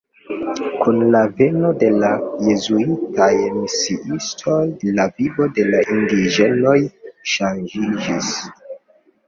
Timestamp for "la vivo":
5.01-5.51